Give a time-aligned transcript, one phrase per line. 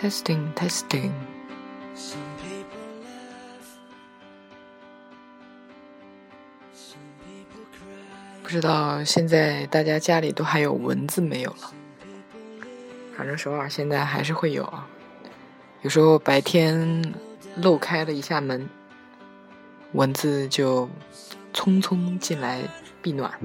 [0.00, 1.10] Testing, testing。
[8.44, 11.72] 不知道现在大家家里都还有蚊子没有了？
[13.16, 14.86] 反正首尔现在还是会有啊。
[15.82, 17.12] 有时候白天
[17.56, 18.68] 漏开了一下门，
[19.94, 20.88] 蚊子就
[21.52, 22.62] 匆匆进来
[23.02, 23.36] 避暖。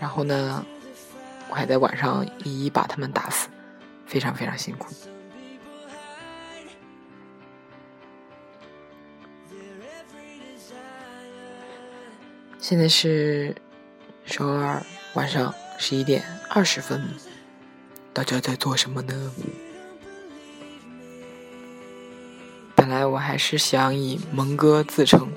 [0.00, 0.64] 然后呢，
[1.50, 3.48] 我还在晚上一一把它们打死，
[4.08, 4.88] 非常非常辛苦。
[12.58, 13.54] 现在是
[14.26, 14.82] 周二
[15.14, 17.08] 晚上十一点二十分，
[18.12, 19.32] 大家在做什么呢？
[22.74, 25.30] 本来我还是想以蒙哥自称，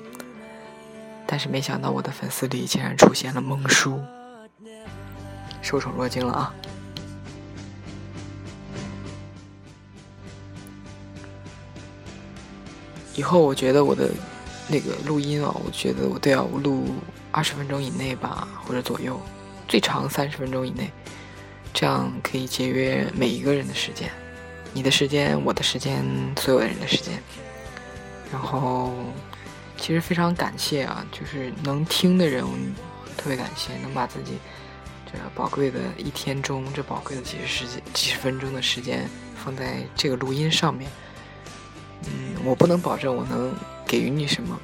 [1.26, 4.00] 但是没想到我的粉丝里竟然出现了蒙叔，
[5.60, 6.54] 受宠若惊了啊！
[13.14, 14.10] 以后我觉得我的
[14.68, 16.86] 那个录音啊，我觉得我都要录。
[17.34, 19.18] 二十分钟以内吧，或者左右，
[19.66, 20.90] 最长三十分钟以内，
[21.72, 24.10] 这样可以节约每一个人的时间，
[24.74, 26.04] 你的时间、我的时间、
[26.36, 27.14] 所有的人的时间。
[28.30, 28.92] 然后，
[29.78, 32.44] 其实非常感谢啊，就是能听的人，
[33.16, 34.32] 特别感谢，能把自己
[35.06, 39.08] 这宝贵的一天中这宝贵的几十时间、几十分钟的时间
[39.42, 40.90] 放在这个录音上面。
[42.06, 43.54] 嗯，我不能保证我能
[43.86, 44.58] 给予你什么。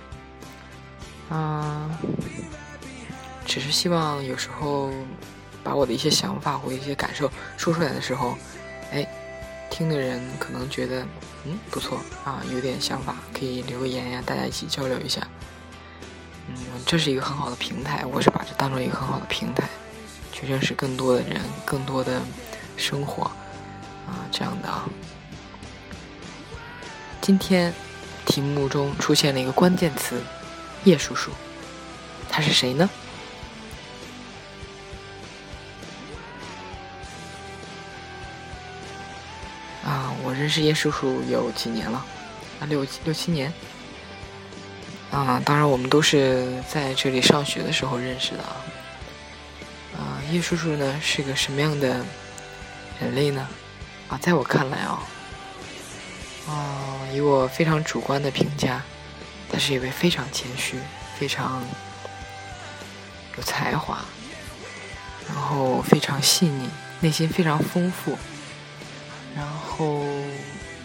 [1.30, 1.90] 啊，
[3.44, 4.90] 只是希望有时候
[5.62, 8.36] 把我的一些想法或一些感受说出来的时候，
[8.92, 9.06] 哎，
[9.70, 11.06] 听的人可能觉得
[11.44, 15.20] 嗯不错啊，有点想法，可以留个言呀，大家一起交流一下。
[16.48, 19.68] 嗯，这是一个很好的平台，我是把这当做一个很好的平台，
[20.32, 22.22] 去认识更多的人，更多的
[22.78, 23.24] 生活
[24.06, 24.88] 啊，这样的啊。
[27.28, 27.74] 今天
[28.24, 30.18] 题目中出现了一个关键词。
[30.84, 31.30] 叶叔叔，
[32.26, 32.88] 他是谁呢？
[39.84, 42.02] 啊，我认识叶叔叔有几年了，
[42.60, 43.52] 啊，六六七年。
[45.10, 48.56] 啊，当然我们都是在这里上学的时候认识的啊。
[49.98, 50.00] 啊，
[50.32, 52.02] 叶叔叔呢是个什么样的
[52.98, 53.46] 人类呢？
[54.08, 55.02] 啊，在我看来啊，
[56.48, 58.82] 啊，以我非常主观的评价。
[59.50, 60.78] 他是一位非常谦虚、
[61.18, 61.64] 非常
[63.38, 64.04] 有才华，
[65.26, 66.68] 然后非常细腻、
[67.00, 68.18] 内心非常丰富，
[69.34, 70.04] 然后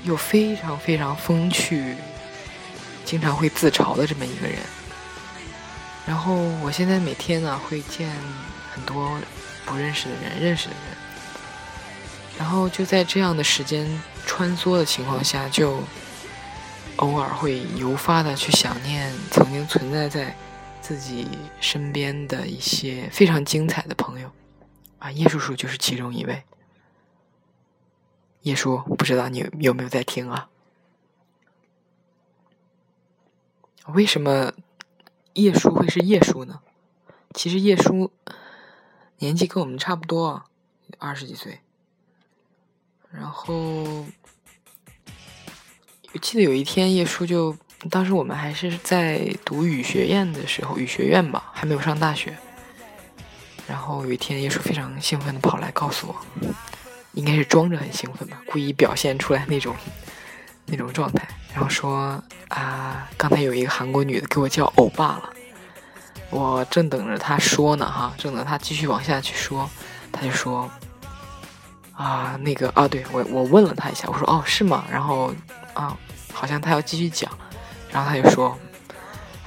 [0.05, 1.97] 又非常非常风趣，
[3.03, 4.59] 经常会自嘲的这么一个人。
[6.07, 8.09] 然后我现在每天呢会见
[8.73, 9.19] 很多
[9.65, 10.97] 不认识的人、认识的人，
[12.39, 15.83] 然后就在这样的时间穿梭的情况下就。
[16.97, 20.35] 偶尔会由发的去想念曾经存在在
[20.79, 21.27] 自己
[21.59, 24.31] 身边的一些非常精彩的朋友，
[24.99, 26.43] 啊，叶叔叔就是其中一位。
[28.41, 30.49] 叶叔，不知道你有没有在听啊？
[33.87, 34.53] 为什么
[35.33, 36.61] 叶叔会是叶叔呢？
[37.33, 38.11] 其实叶叔
[39.17, 40.43] 年纪跟我们差不多，
[40.99, 41.59] 二十几岁，
[43.11, 44.05] 然后。
[46.13, 47.57] 我记得有一天，叶叔就
[47.89, 52.37] 当时我们还是在读语学院的时候，语学院吧，还没有上大学。
[53.67, 56.15] 然后有一天，叶叔非常兴奋的跑来告诉我，
[57.13, 59.75] 应该是装着很兴奋吧，故意表现出来那种
[60.67, 65.33] 那种状态，然后说啊，刚才有一个韩国女的给我叫欧巴了。
[66.29, 69.67] 我正等着他说呢，哈，正等他继续往下去说，
[70.11, 70.69] 他就说
[71.93, 74.85] 啊，那个啊，对我我问了他一下，我说哦，是吗？
[74.91, 75.33] 然后。
[75.73, 75.97] 啊，
[76.31, 77.27] 好像他要继续讲，
[77.89, 78.55] 然后他就说：“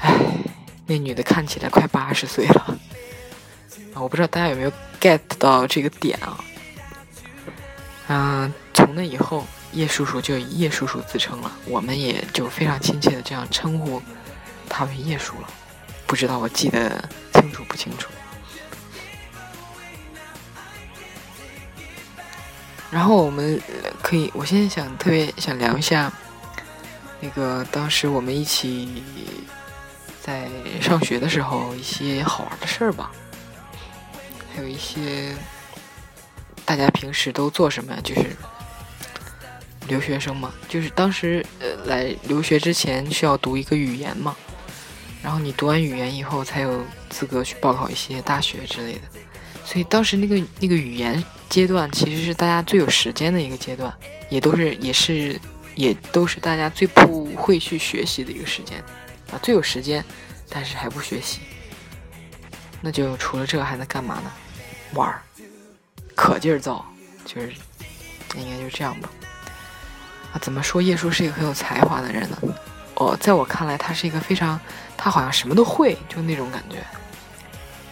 [0.03, 0.13] 哎，
[0.85, 2.77] 那女的看起来快八十岁了。”
[3.95, 6.37] 啊，我不知道大家有没有 get 到这个点啊？
[8.09, 14.03] 嗯，从那以后，叶叔叔就以叶叔叔自称了，我们也就非常亲切的这样称呼
[14.69, 15.49] 他为叶叔了。
[16.09, 18.11] 不知道我记得清楚不清楚？
[22.97, 23.61] 然后我们
[24.03, 26.11] 可以，我现在想特别想聊一下，
[27.21, 29.03] 那个当时我们一起
[30.23, 30.49] 在
[30.81, 33.13] 上学的时候一些好玩的事儿吧，
[34.55, 35.37] 还有一些
[36.65, 38.01] 大家平时都做什么呀？
[38.03, 38.35] 就是
[39.89, 44.35] 留学生嘛，就是当时呃来留学之前需要读一个语言嘛，
[45.23, 49.01] 然后你读完语言以后才有资格去报考一些大学之类的。
[49.67, 53.93] 所以当时那个那个语言阶段，其实是大家最有时间的一个阶段，
[54.29, 55.39] 也都是也是
[55.75, 58.79] 也都是大家最不会去学习的一个时间
[59.33, 60.05] 啊，最有时间，
[60.49, 61.41] 但是还不学习，
[62.81, 64.33] 那就除了这个还能干嘛呢？
[64.95, 65.21] 玩儿，
[66.15, 66.87] 可劲儿造，
[67.25, 67.53] 就是
[68.37, 69.11] 应该就是这样吧。
[70.33, 72.39] 啊，怎么说叶叔是一个很有才华的人呢？
[72.95, 74.59] 哦，在我看来，他是一个非常，
[74.97, 76.79] 他好像什么都会，就那种感觉。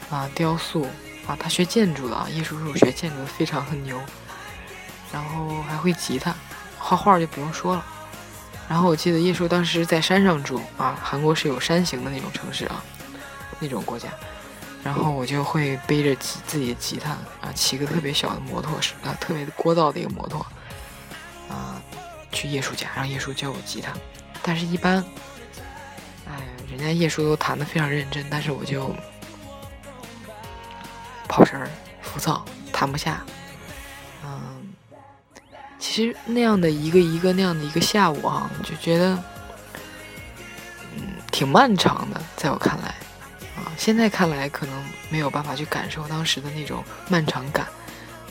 [0.08, 0.86] 啊，雕塑
[1.26, 4.00] 啊，他学建筑的啊，叶叔叔学建筑的非常很牛。
[5.12, 6.34] 然后还会吉他，
[6.76, 7.84] 画画就不用说了。
[8.68, 12.82] 然后我记得叶叔当时在山上住啊，韩国是有山形的那种城市啊，
[13.60, 14.08] 那种国家。
[14.82, 17.10] 然后我就会背着自己的吉他
[17.40, 20.44] 啊，骑个特别小的摩托是啊，特别聒噪的一个摩托
[21.48, 21.80] 啊，
[22.32, 23.92] 去叶叔家让叶叔教我吉他。
[24.42, 25.02] 但是，一般，
[26.26, 26.34] 哎，
[26.68, 28.94] 人家叶叔都弹得非常认真，但是我就
[31.34, 31.68] 跑神儿、
[32.00, 33.20] 浮躁，弹不下。
[34.22, 34.72] 嗯，
[35.80, 39.20] 其实那样的一个一个那样的一个下午啊，就觉得，
[40.94, 42.22] 嗯，挺漫长的。
[42.36, 42.86] 在我看来，
[43.56, 47.66] 啊，现在看来可能没有办法去感受当时的那种漫长感，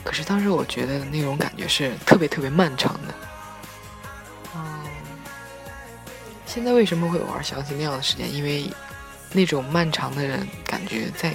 [0.02, 3.14] 可是当时我觉得那种感觉是特别特别漫长的。
[4.54, 4.80] 嗯
[6.46, 8.32] 现在为什么会偶尔想起那样的时间？
[8.32, 8.72] 因为
[9.30, 11.34] 那种漫长的人感觉在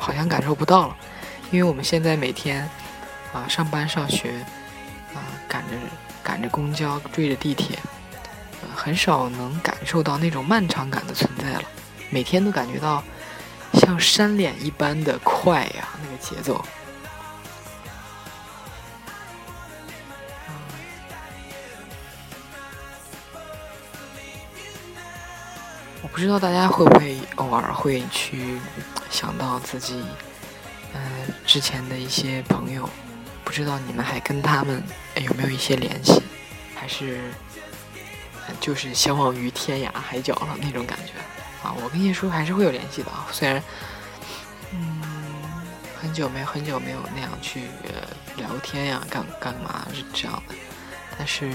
[0.00, 0.96] 好像感受不到了。
[1.52, 2.68] 因为我们现在每天
[3.32, 4.30] 啊上班上学
[5.14, 5.76] 啊赶着
[6.22, 7.78] 赶着公交追着地铁，
[8.74, 11.62] 很少能感受到那种漫长感的存在了。
[12.08, 13.02] 每天都感觉到
[13.74, 16.64] 像扇脸一般的快呀，那个节奏。
[26.02, 28.58] 我不知道大家会不会偶尔会去
[29.10, 30.02] 想到自己，
[30.94, 31.00] 嗯，
[31.46, 32.88] 之前的一些朋友，
[33.44, 34.82] 不知道你们还跟他们
[35.16, 36.22] 有没有一些联系，
[36.74, 37.20] 还是
[38.60, 41.12] 就是相忘于天涯海角了那种感觉
[41.62, 41.74] 啊？
[41.82, 43.62] 我跟叶叔还是会有联系的啊，虽然
[44.72, 45.02] 嗯
[46.00, 47.64] 很久没很久没有那样去
[48.36, 50.54] 聊天呀，干干嘛是这样的，
[51.18, 51.46] 但是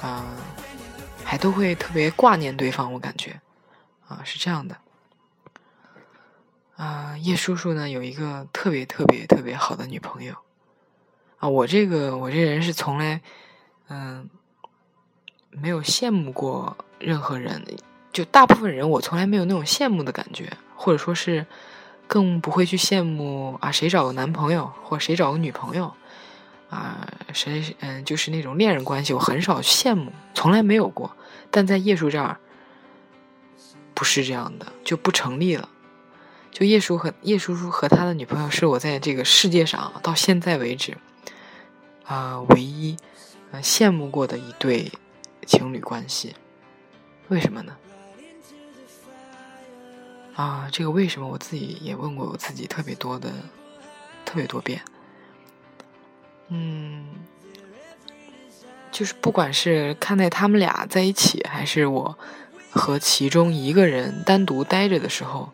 [0.00, 0.24] 啊。
[1.24, 3.40] 还都会特别挂念对方，我感觉，
[4.06, 4.76] 啊，是这样的。
[6.76, 10.34] 啊，叶叔叔呢有一个特别特别特别好的女朋友，
[11.38, 13.20] 啊，我这个我这人是从来，
[13.88, 14.28] 嗯，
[15.50, 17.64] 没有羡慕过任何人，
[18.12, 21.46] 就大部分人我从来没有那种羡慕的感觉，或者说是
[22.08, 25.94] 更不会去羡慕啊谁找个男朋友或谁找个女朋友。
[26.70, 31.16] 啊，谁嗯，就是那种恋人关系，我很少羡慕，从来没有过。
[31.50, 32.38] 但在叶叔这儿，
[33.94, 35.68] 不是这样的，就不成立了。
[36.50, 40.96] 就叶叔和叶叔叔和他的女朋友，是我在这个世界上到现在为止
[42.04, 42.96] 啊唯一
[43.52, 44.90] 啊羡慕过的一对
[45.46, 46.34] 情侣关系。
[47.28, 47.76] 为什么呢？
[50.34, 53.30] 啊，这个为什么我自己也问过我自己特别多的，
[54.24, 54.80] 特别多遍。
[56.48, 57.06] 嗯，
[58.92, 62.18] 就是不管是看待他们俩在一起，还是我
[62.70, 65.50] 和其中一个人单独待着的时候，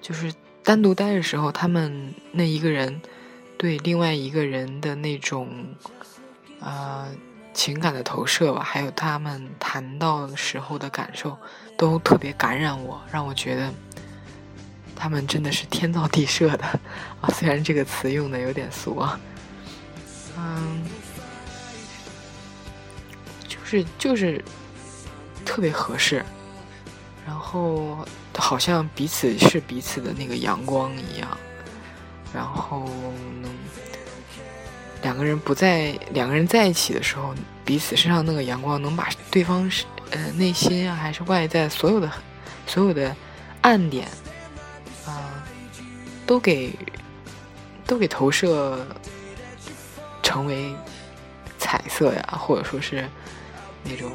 [0.00, 0.32] 就是
[0.64, 3.00] 单独待的时候，他们那一个人
[3.58, 5.48] 对另外一个人的那种
[6.60, 7.06] 啊
[7.52, 11.36] 情感的投射吧，还有他们谈到时候的感受，
[11.76, 13.72] 都特别感染我，让我觉得
[14.96, 16.64] 他们真的是天造地设的
[17.20, 17.28] 啊！
[17.30, 19.20] 虽然这个词用的有点俗啊。
[20.38, 20.82] 嗯，
[23.48, 24.44] 就是就是
[25.44, 26.24] 特别合适，
[27.26, 31.38] 然后好像彼此是彼此的那个阳光一样，
[32.34, 32.84] 然后
[33.40, 33.48] 呢，
[35.02, 42.12] 两个人不在两个人在一起的时候，彼此身上那个阳光能把对方是呃内心啊还是外在所有的
[42.66, 43.16] 所有的
[43.62, 44.06] 暗点
[45.06, 45.42] 啊
[46.26, 46.78] 都给
[47.86, 48.86] 都给投射。
[50.36, 50.76] 成为
[51.58, 53.08] 彩色呀，或者说是
[53.82, 54.12] 那种，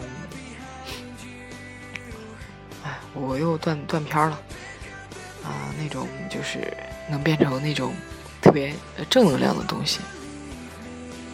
[2.84, 4.40] 哎，我又断断片了
[5.44, 5.74] 啊！
[5.82, 6.72] 那种就是
[7.10, 7.96] 能变成那种
[8.40, 8.72] 特别
[9.10, 10.00] 正能量的东西。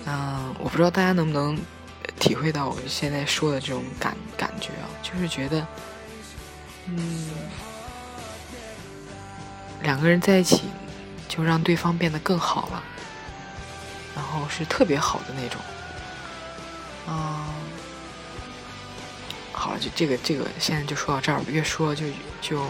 [0.05, 1.59] 嗯，我不知道大家能不能
[2.17, 5.67] 体会到我现在说的这种感感觉啊，就是觉得，
[6.85, 7.29] 嗯，
[9.81, 10.63] 两个人在一起
[11.27, 12.81] 就让对方变得更好了。
[14.17, 15.61] 然后是特别好的那种，
[17.07, 17.45] 嗯，
[19.53, 21.45] 好了，就这个这个，现在就说到这儿吧。
[21.49, 22.03] 越说就
[22.41, 22.65] 就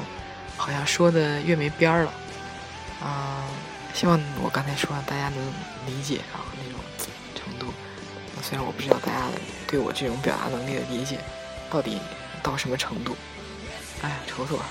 [0.57, 2.13] 好像说的越没边儿了，
[3.01, 3.47] 啊，
[3.93, 5.37] 希望我刚才说的大家能
[5.85, 6.81] 理解啊那种
[7.33, 7.73] 程度。
[8.43, 9.29] 虽然我不知道大家
[9.65, 11.17] 对我这种表达能力的理解
[11.69, 11.97] 到底
[12.43, 13.15] 到什么程度。
[14.01, 14.61] 哎呀，愁死我！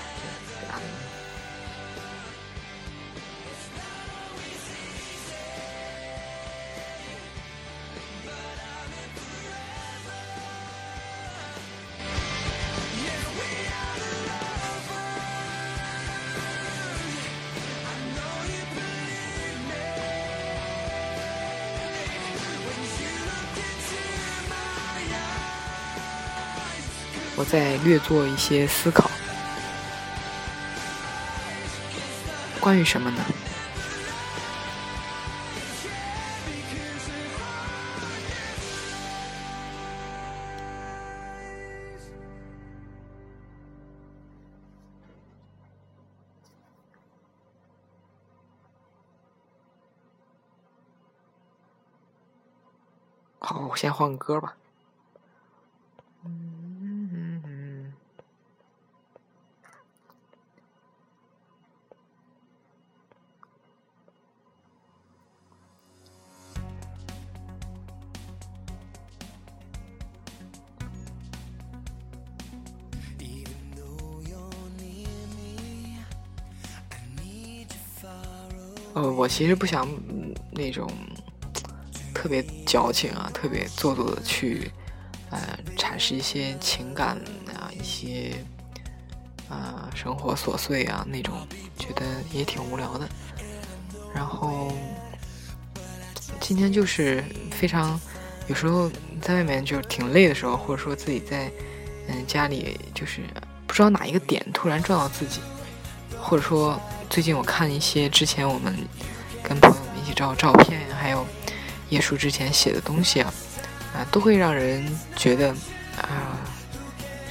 [27.39, 29.11] 我在略做一些思考，
[32.59, 33.23] 关于什么呢？
[53.39, 54.57] 好，我先换个歌吧。
[78.93, 79.87] 呃，我其实不想
[80.49, 80.91] 那种
[82.15, 84.71] 特别矫情啊，特别做作的去
[85.29, 85.39] 呃
[85.77, 87.09] 阐释一些情感
[87.53, 88.33] 啊，一些
[89.47, 93.07] 啊生活琐碎啊那种，觉得也挺无聊的。
[94.15, 94.73] 然后
[96.39, 97.99] 今天就是非常
[98.47, 98.89] 有时候
[99.21, 101.51] 在外面就是挺累的时候，或者说自己在
[102.07, 103.21] 嗯家里就是
[103.67, 105.39] 不知道哪一个点突然撞到自己，
[106.19, 106.81] 或者说。
[107.09, 108.77] 最近我看一些之前我们
[109.41, 111.25] 跟朋友们一起照的照片，还有
[111.89, 113.33] 叶叔之前写的东西啊，
[113.95, 114.85] 啊，都会让人
[115.15, 115.49] 觉得
[115.99, 116.37] 啊，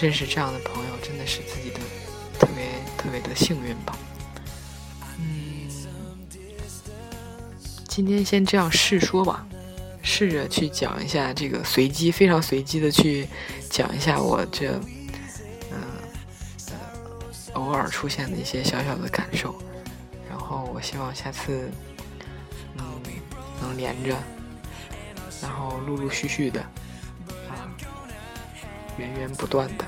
[0.00, 1.78] 认识这样的朋友真的是自己的
[2.38, 2.64] 特别
[2.97, 3.97] 特别的幸运吧。
[5.18, 5.68] 嗯，
[7.87, 9.47] 今天先这样试说吧，
[10.02, 13.28] 试着去讲一下这个随机，非常随机的去
[13.71, 14.80] 讲一下我这。
[17.67, 19.53] 偶尔出现的一些小小的感受，
[20.31, 21.69] 然后我希望下次，
[22.75, 22.87] 能，
[23.61, 24.17] 能连着，
[25.43, 26.61] 然后陆陆续续的，
[27.49, 27.67] 啊，
[28.97, 29.85] 源源不断的，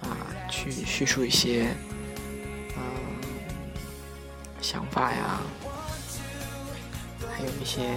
[0.00, 0.18] 啊，
[0.50, 1.68] 去叙述一些，
[2.76, 2.82] 嗯，
[4.60, 5.40] 想法呀，
[7.32, 7.96] 还有一些，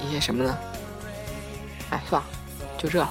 [0.00, 0.58] 一些什么呢？
[1.90, 2.28] 哎，算了，
[2.78, 3.06] 就这。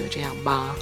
[0.00, 0.74] 就这样吧。